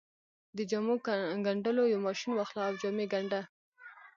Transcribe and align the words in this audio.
د 0.55 0.57
جامو 0.69 0.95
ګنډلو 1.45 1.83
يو 1.93 1.99
ماشين 2.07 2.31
واخله 2.35 2.61
او 2.67 2.73
جامې 2.81 3.05
ګنډه. 3.13 3.41